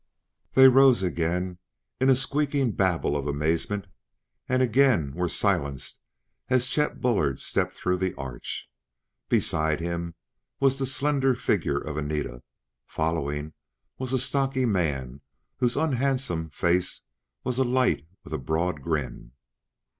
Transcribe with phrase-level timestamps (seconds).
[0.55, 1.59] They rose again
[1.99, 3.85] in a squeaking babel of amazement
[4.49, 6.01] and again were silenced
[6.49, 8.67] as Chet Bullard stepped through the arch.
[9.29, 10.15] Beside him
[10.59, 12.41] was the slender figure of Anita;
[12.87, 13.53] following
[13.99, 15.21] was a stocky man
[15.57, 17.01] whose unhandsome, face
[17.43, 19.33] was alight with a broad grin.